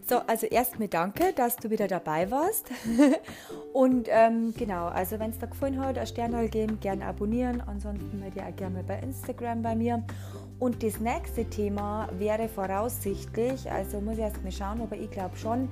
So, 0.08 0.20
also 0.26 0.46
erstmal 0.46 0.88
danke, 0.88 1.34
dass 1.34 1.56
du 1.56 1.68
wieder 1.68 1.86
dabei 1.86 2.30
warst. 2.30 2.70
Und 3.74 4.08
ähm, 4.10 4.54
genau, 4.56 4.86
also 4.86 5.18
wenn 5.18 5.30
es 5.30 5.38
dir 5.38 5.48
gefallen 5.48 5.78
hat, 5.78 5.98
ein 5.98 6.06
Sternal 6.06 6.48
geben, 6.48 6.80
gerne 6.80 7.04
abonnieren. 7.04 7.60
Ansonsten 7.66 8.18
meldet 8.18 8.36
ihr 8.36 8.48
auch 8.48 8.56
gerne 8.56 8.82
bei 8.84 9.00
Instagram 9.00 9.60
bei 9.60 9.76
mir. 9.76 10.02
Und 10.58 10.82
das 10.82 10.98
nächste 10.98 11.44
Thema 11.44 12.08
wäre 12.18 12.48
voraussichtlich, 12.48 13.70
also 13.70 14.00
muss 14.00 14.14
ich 14.14 14.20
erst 14.20 14.42
mal 14.42 14.50
schauen, 14.50 14.80
aber 14.80 14.96
ich 14.96 15.10
glaube 15.10 15.36
schon, 15.36 15.68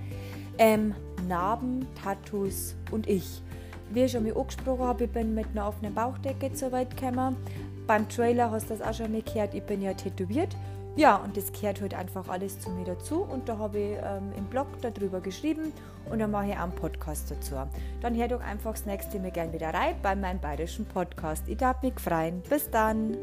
ähm, 0.59 0.95
Narben, 1.27 1.87
Tattoos 2.03 2.77
und 2.91 3.09
ich. 3.09 3.43
Wie 3.91 4.03
ich 4.03 4.13
schon 4.13 4.25
mal 4.25 4.37
angesprochen 4.37 4.85
habe, 4.85 5.05
ich 5.05 5.11
bin 5.11 5.35
mit 5.35 5.47
einer 5.53 5.67
offenen 5.67 5.95
Bauchdecke 5.95 6.53
zur 6.53 6.73
Welt 6.73 6.95
gekommen. 6.95 7.37
Beim 7.87 8.07
Trailer 8.09 8.51
hast 8.51 8.69
du 8.69 8.75
das 8.75 8.87
auch 8.87 8.93
schon 8.93 9.13
mal 9.13 9.23
gehört, 9.23 9.55
ich 9.55 9.63
bin 9.63 9.81
ja 9.81 9.95
tätowiert. 9.95 10.55
Ja, 10.97 11.17
und 11.17 11.37
das 11.37 11.53
gehört 11.53 11.83
halt 11.83 11.93
einfach 11.93 12.27
alles 12.29 12.59
zu 12.59 12.71
mir 12.71 12.87
dazu 12.87 13.21
und 13.21 13.49
da 13.49 13.59
habe 13.59 13.79
ich 13.79 13.99
ähm, 14.03 14.33
im 14.37 14.47
Blog 14.47 14.67
darüber 14.81 15.21
geschrieben 15.21 15.73
und 16.11 16.19
dann 16.19 16.31
mache 16.31 16.49
ich 16.49 16.55
auch 16.55 16.63
einen 16.63 16.75
Podcast 16.75 17.31
dazu. 17.31 17.55
Dann 18.01 18.15
hör 18.15 18.29
doch 18.29 18.41
einfach 18.41 18.73
das 18.73 18.87
nächste 18.87 19.19
Mal 19.21 19.31
gerne 19.31 19.53
wieder 19.53 19.75
rein 19.75 19.97
bei 20.03 20.17
meinem 20.17 20.41
bayerischen 20.41 20.87
Podcast. 20.87 21.45
Ich 21.49 21.59
darf 21.59 21.83
mich 21.83 22.01
freuen. 22.01 22.41
Bis 22.49 22.71
dann! 22.71 23.15